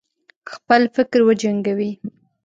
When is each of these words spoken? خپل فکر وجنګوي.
خپل 0.53 0.81
فکر 0.95 1.19
وجنګوي. 1.27 1.91